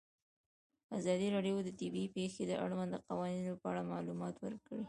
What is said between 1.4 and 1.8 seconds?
د